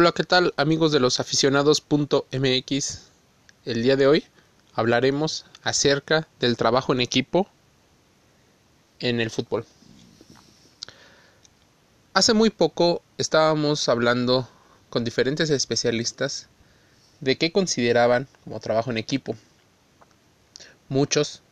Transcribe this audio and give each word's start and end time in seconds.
Hola, 0.00 0.12
¿qué 0.12 0.22
tal 0.22 0.54
amigos 0.56 0.92
de 0.92 1.00
los 1.00 1.18
aficionados.mx? 1.18 3.02
El 3.64 3.82
día 3.82 3.96
de 3.96 4.06
hoy 4.06 4.24
hablaremos 4.72 5.44
acerca 5.64 6.28
del 6.38 6.56
trabajo 6.56 6.92
en 6.92 7.00
equipo 7.00 7.48
en 9.00 9.20
el 9.20 9.28
fútbol. 9.30 9.66
Hace 12.14 12.32
muy 12.32 12.50
poco 12.50 13.02
estábamos 13.16 13.88
hablando 13.88 14.48
con 14.88 15.02
diferentes 15.02 15.50
especialistas 15.50 16.46
de 17.18 17.36
qué 17.36 17.50
consideraban 17.50 18.28
como 18.44 18.60
trabajo 18.60 18.92
en 18.92 18.98
equipo. 18.98 19.34
Muchos 20.88 21.42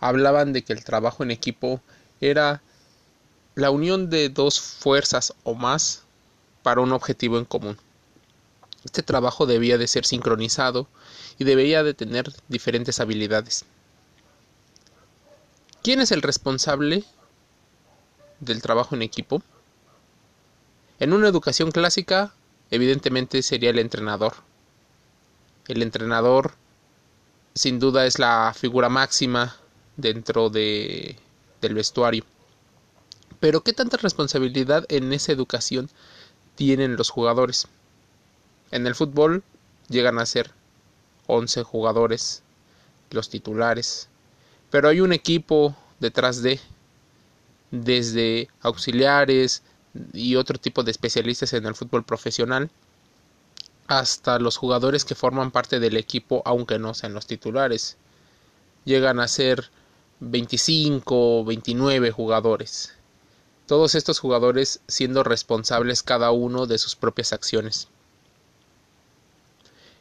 hablaban 0.00 0.52
de 0.52 0.64
que 0.64 0.74
el 0.74 0.84
trabajo 0.84 1.22
en 1.22 1.30
equipo 1.30 1.80
era 2.20 2.60
la 3.54 3.70
unión 3.70 4.10
de 4.10 4.28
dos 4.28 4.60
fuerzas 4.60 5.32
o 5.44 5.54
más 5.54 6.04
para 6.62 6.80
un 6.80 6.92
objetivo 6.92 7.38
en 7.38 7.44
común. 7.44 7.78
Este 8.84 9.02
trabajo 9.02 9.46
debía 9.46 9.78
de 9.78 9.86
ser 9.86 10.06
sincronizado 10.06 10.88
y 11.38 11.44
debía 11.44 11.82
de 11.82 11.94
tener 11.94 12.32
diferentes 12.48 13.00
habilidades. 13.00 13.64
¿Quién 15.82 16.00
es 16.00 16.12
el 16.12 16.22
responsable 16.22 17.04
del 18.40 18.62
trabajo 18.62 18.94
en 18.94 19.02
equipo? 19.02 19.42
En 20.98 21.12
una 21.12 21.28
educación 21.28 21.70
clásica, 21.70 22.34
evidentemente 22.70 23.42
sería 23.42 23.70
el 23.70 23.78
entrenador. 23.78 24.34
El 25.68 25.82
entrenador 25.82 26.52
sin 27.54 27.78
duda 27.78 28.06
es 28.06 28.18
la 28.18 28.54
figura 28.56 28.88
máxima 28.88 29.56
dentro 29.96 30.50
de, 30.50 31.16
del 31.60 31.74
vestuario. 31.74 32.24
Pero 33.38 33.62
¿qué 33.62 33.72
tanta 33.72 33.96
responsabilidad 33.96 34.84
en 34.88 35.12
esa 35.12 35.32
educación 35.32 35.88
tienen 36.60 36.96
los 36.96 37.08
jugadores? 37.08 37.68
En 38.70 38.86
el 38.86 38.94
fútbol 38.94 39.42
llegan 39.88 40.18
a 40.18 40.26
ser 40.26 40.50
11 41.26 41.62
jugadores, 41.62 42.42
los 43.10 43.30
titulares, 43.30 44.10
pero 44.68 44.90
hay 44.90 45.00
un 45.00 45.14
equipo 45.14 45.74
detrás 46.00 46.42
de, 46.42 46.60
desde 47.70 48.50
auxiliares 48.60 49.62
y 50.12 50.36
otro 50.36 50.58
tipo 50.58 50.82
de 50.82 50.90
especialistas 50.90 51.54
en 51.54 51.64
el 51.64 51.74
fútbol 51.74 52.04
profesional, 52.04 52.68
hasta 53.86 54.38
los 54.38 54.58
jugadores 54.58 55.06
que 55.06 55.14
forman 55.14 55.52
parte 55.52 55.80
del 55.80 55.96
equipo 55.96 56.42
aunque 56.44 56.78
no 56.78 56.92
sean 56.92 57.14
los 57.14 57.26
titulares. 57.26 57.96
Llegan 58.84 59.18
a 59.18 59.28
ser 59.28 59.70
25 60.20 61.40
o 61.40 61.42
29 61.42 62.10
jugadores. 62.10 62.92
Todos 63.70 63.94
estos 63.94 64.18
jugadores 64.18 64.80
siendo 64.88 65.22
responsables 65.22 66.02
cada 66.02 66.32
uno 66.32 66.66
de 66.66 66.76
sus 66.76 66.96
propias 66.96 67.32
acciones. 67.32 67.86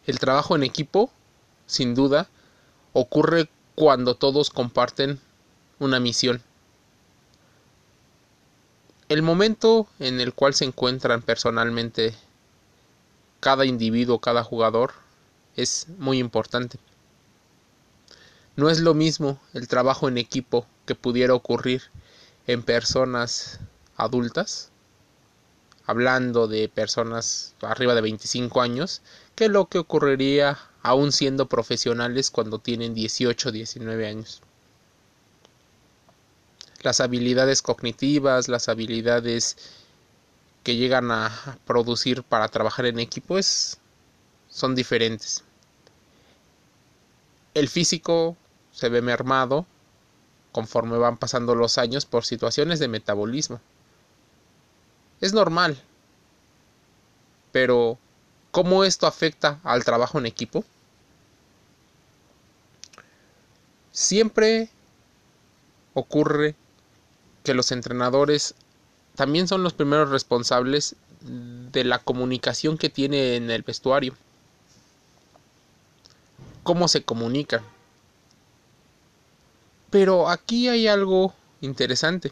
El 0.08 0.18
trabajo 0.18 0.56
en 0.56 0.64
equipo, 0.64 1.12
sin 1.68 1.94
duda, 1.94 2.28
ocurre 2.94 3.48
cuando 3.76 4.16
todos 4.16 4.50
comparten 4.50 5.20
una 5.78 6.00
misión. 6.00 6.42
El 9.08 9.22
momento 9.22 9.86
en 10.00 10.20
el 10.20 10.34
cual 10.34 10.56
se 10.56 10.66
encuentran 10.66 11.22
personalmente 11.22 12.16
cada 13.40 13.68
individuo, 13.68 14.18
cada 14.18 14.44
jugador, 14.44 14.94
es 15.56 15.86
muy 16.00 16.18
importante. 16.18 16.80
No 18.56 18.72
es 18.72 18.80
lo 18.80 18.96
mismo 18.96 19.40
el 19.54 19.68
trabajo 19.68 20.08
en 20.08 20.18
equipo 20.18 20.66
que 20.88 20.96
pudiera 20.96 21.36
ocurrir 21.36 21.84
en 22.50 22.64
personas 22.64 23.60
adultas, 23.96 24.72
hablando 25.86 26.48
de 26.48 26.68
personas 26.68 27.54
arriba 27.62 27.94
de 27.94 28.02
25 28.02 28.62
años, 28.62 29.04
que 29.36 29.50
lo 29.50 29.68
que 29.68 29.78
ocurriría 29.78 30.58
aún 30.82 31.12
siendo 31.12 31.48
profesionales 31.48 32.32
cuando 32.32 32.58
tienen 32.58 32.96
18 32.96 33.50
o 33.50 33.52
19 33.52 34.08
años. 34.08 34.42
Las 36.82 37.02
habilidades 37.02 37.62
cognitivas, 37.62 38.48
las 38.48 38.68
habilidades 38.68 39.56
que 40.64 40.76
llegan 40.76 41.12
a 41.12 41.60
producir 41.68 42.24
para 42.24 42.48
trabajar 42.48 42.88
en 42.88 42.98
equipo 42.98 43.38
son 44.50 44.74
diferentes. 44.74 45.44
El 47.54 47.70
físico 47.70 48.36
se 48.72 48.90
ve 48.90 49.04
mermado 49.04 49.68
conforme 50.52 50.98
van 50.98 51.18
pasando 51.18 51.56
los 51.56 51.78
años 51.78 52.06
por 52.06 52.26
situaciones 52.26 52.80
de 52.80 52.88
metabolismo. 52.88 53.60
Es 55.22 55.34
normal. 55.34 55.82
Pero, 57.52 57.98
¿cómo 58.52 58.84
esto 58.84 59.08
afecta 59.08 59.60
al 59.64 59.84
trabajo 59.84 60.20
en 60.20 60.26
equipo? 60.26 60.64
Siempre 63.92 64.70
ocurre 65.94 66.56
que 67.44 67.54
los 67.54 67.72
entrenadores 67.72 68.56
también 69.16 69.48
son 69.48 69.64
los 69.64 69.74
primeros 69.74 70.10
responsables 70.10 70.96
de 71.22 71.84
la 71.84 72.00
comunicación 72.00 72.78
que 72.78 72.90
tiene 72.90 73.36
en 73.36 73.52
el 73.52 73.64
vestuario. 73.64 74.16
Cómo 76.64 76.88
se 76.88 77.04
comunican. 77.04 77.62
Pero 79.90 80.30
aquí 80.30 80.70
hay 80.70 80.88
algo 80.88 81.34
interesante. 81.62 82.32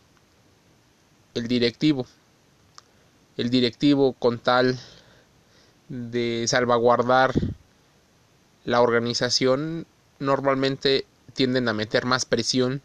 El 1.34 1.47
directivo. 1.47 2.06
El 3.38 3.50
directivo 3.50 4.13
con 4.13 4.40
tal 4.40 4.79
de 5.90 6.45
salvaguardar 6.47 7.34
la 8.66 8.81
organización 8.81 9.85
normalmente 10.19 11.06
tienden 11.34 11.69
a 11.69 11.73
meter 11.73 12.06
más 12.06 12.25
presión. 12.25 12.81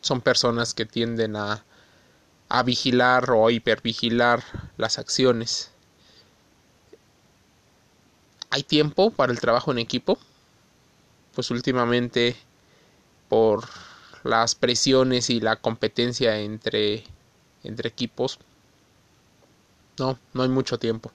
Son 0.00 0.20
personas 0.20 0.74
que 0.74 0.86
tienden 0.86 1.36
a 1.36 1.64
a 2.50 2.64
vigilar 2.64 3.30
o 3.30 3.46
a 3.46 3.52
hipervigilar 3.52 4.42
las 4.76 4.98
acciones. 4.98 5.70
¿Hay 8.50 8.64
tiempo 8.64 9.12
para 9.12 9.32
el 9.32 9.38
trabajo 9.38 9.70
en 9.70 9.78
equipo? 9.78 10.18
Pues 11.32 11.52
últimamente 11.52 12.36
por 13.30 13.66
las 14.22 14.54
presiones 14.54 15.30
y 15.30 15.40
la 15.40 15.56
competencia 15.56 16.38
entre, 16.40 17.04
entre 17.64 17.88
equipos, 17.88 18.38
no, 19.98 20.18
no 20.34 20.42
hay 20.42 20.50
mucho 20.50 20.78
tiempo. 20.78 21.10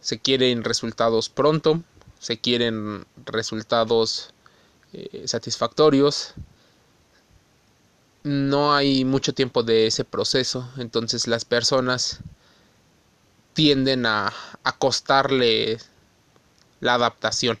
Se 0.00 0.18
quieren 0.18 0.64
resultados 0.64 1.28
pronto, 1.28 1.82
se 2.18 2.38
quieren 2.38 3.04
resultados 3.26 4.30
eh, 4.94 5.24
satisfactorios, 5.26 6.32
no 8.22 8.74
hay 8.74 9.04
mucho 9.04 9.34
tiempo 9.34 9.62
de 9.62 9.86
ese 9.86 10.04
proceso, 10.04 10.68
entonces 10.78 11.26
las 11.28 11.44
personas 11.44 12.20
tienden 13.52 14.04
a, 14.04 14.32
costarle 14.78 15.78
la 16.80 16.94
adaptación. 16.94 17.58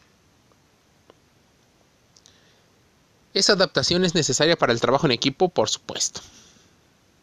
Esa 3.36 3.52
adaptación 3.52 4.02
es 4.06 4.14
necesaria 4.14 4.56
para 4.56 4.72
el 4.72 4.80
trabajo 4.80 5.04
en 5.04 5.12
equipo, 5.12 5.50
por 5.50 5.68
supuesto. 5.68 6.22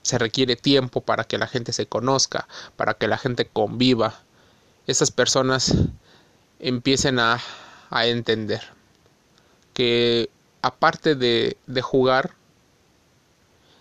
Se 0.04 0.20
requiere 0.20 0.56
tiempo 0.56 1.02
para 1.02 1.24
que 1.24 1.40
la 1.40 1.48
gente 1.48 1.74
se 1.74 1.88
conozca, 1.88 2.48
para 2.76 2.94
que 2.94 3.08
la 3.08 3.18
gente 3.18 3.48
conviva. 3.48 4.20
Esas 4.86 5.10
personas 5.10 5.74
empiecen 6.60 7.18
a, 7.18 7.42
a 7.90 8.06
entender 8.06 8.62
que 9.74 10.30
aparte 10.62 11.16
de, 11.16 11.58
de 11.66 11.82
jugar, 11.82 12.36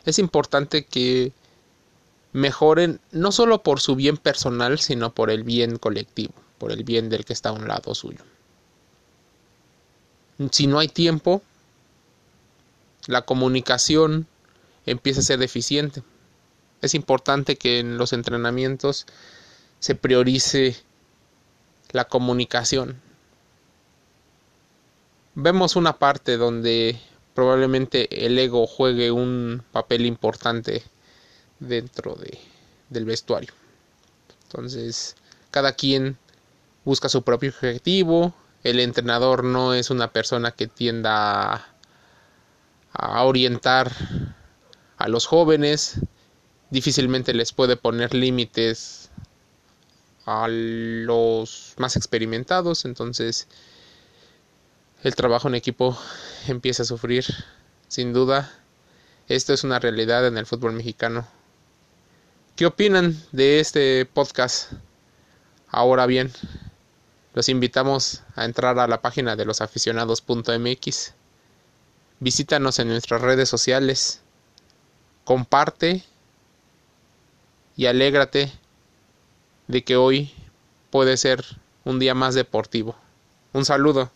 es 0.07 0.19
importante 0.19 0.87
que 0.87 1.33
mejoren 2.33 2.99
no 3.11 3.31
solo 3.31 3.63
por 3.63 3.79
su 3.79 3.95
bien 3.95 4.17
personal, 4.17 4.79
sino 4.79 5.13
por 5.13 5.29
el 5.29 5.45
bien 5.45 5.77
colectivo, 5.77 6.33
por 6.57 6.73
el 6.73 6.83
bien 6.83 7.11
del 7.11 7.27
que 7.27 7.35
está 7.35 7.51
a 7.51 7.53
un 7.53 7.69
lado 7.69 7.95
suyo. 7.95 8.25
Si 10.51 10.67
no 10.67 10.79
hay 10.79 10.89
tiempo, 10.89 11.43
la 13.07 13.23
comunicación 13.23 14.27
empieza 14.87 15.21
a 15.21 15.25
ser 15.25 15.39
deficiente. 15.39 16.03
Es 16.81 16.95
importante 16.95 17.57
que 17.57 17.79
en 17.79 17.99
los 17.99 18.13
entrenamientos 18.13 19.07
se 19.79 19.95
priorice 19.95 20.77
la 21.91 22.07
comunicación. 22.07 23.01
Vemos 25.35 25.77
una 25.77 25.99
parte 25.99 26.37
donde 26.37 27.01
probablemente 27.35 28.27
el 28.27 28.39
ego 28.39 28.67
juegue 28.67 29.11
un 29.11 29.63
papel 29.73 30.07
importante 30.07 30.83
dentro 31.59 32.15
de, 32.17 32.39
del 32.91 33.05
vestuario. 33.05 33.53
Entonces, 34.45 35.17
cada 35.51 35.73
quien 35.73 36.19
busca 36.85 37.09
su 37.09 37.23
propio 37.23 37.51
objetivo. 37.51 38.35
El 38.65 38.81
entrenador 38.81 39.45
no 39.45 39.75
es 39.75 39.91
una 39.91 40.13
persona 40.13 40.53
que 40.53 40.67
tienda 40.67 41.55
a, 41.55 41.72
a 42.93 43.23
orientar 43.25 43.93
a 44.97 45.09
los 45.09 45.27
jóvenes. 45.27 46.01
Difícilmente 46.71 47.35
les 47.35 47.53
puede 47.53 47.77
poner 47.77 48.15
límites 48.15 49.11
a 50.25 50.47
los 50.49 51.75
más 51.79 51.97
experimentados, 51.97 52.85
entonces 52.85 53.49
el 55.03 55.15
trabajo 55.17 55.49
en 55.49 55.57
equipo 55.57 55.99
empieza 56.47 56.85
a 56.85 56.87
sufrir, 56.87 57.25
sin 57.89 58.13
duda. 58.13 58.53
Esto 59.29 59.53
es 59.53 59.65
una 59.65 59.79
realidad 59.79 60.27
en 60.27 60.39
el 60.39 60.47
fútbol 60.47 60.73
mexicano. 60.73 61.27
¿Qué 62.55 62.67
opinan 62.67 63.21
de 63.33 63.61
este 63.61 64.07
podcast? 64.07 64.73
Ahora 65.69 66.07
bien, 66.07 66.31
los 67.35 67.49
invitamos 67.49 68.23
a 68.37 68.45
entrar 68.45 68.79
a 68.79 68.87
la 68.87 69.01
página 69.01 69.37
de 69.37 69.45
losaficionados.mx. 69.45 71.15
Visítanos 72.23 72.79
en 72.79 72.87
nuestras 72.87 73.21
redes 73.21 73.49
sociales. 73.49 74.21
Comparte 75.25 76.05
y 77.77 77.87
alégrate 77.87 78.53
de 79.67 79.83
que 79.83 79.97
hoy 79.97 80.33
puede 80.93 81.17
ser 81.17 81.45
un 81.85 81.99
día 81.99 82.15
más 82.15 82.37
deportivo. 82.37 82.95
Un 83.53 83.65
saludo. 83.65 84.13